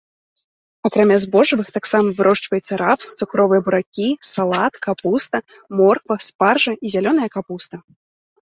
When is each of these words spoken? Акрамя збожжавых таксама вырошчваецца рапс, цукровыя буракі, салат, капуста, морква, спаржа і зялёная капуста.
Акрамя 0.87 1.17
збожжавых 1.23 1.67
таксама 1.75 2.07
вырошчваецца 2.19 2.73
рапс, 2.83 3.05
цукровыя 3.19 3.61
буракі, 3.69 4.09
салат, 4.33 4.73
капуста, 4.89 5.37
морква, 5.85 6.15
спаржа 6.33 6.73
і 6.83 6.87
зялёная 6.99 7.29
капуста. 7.41 7.75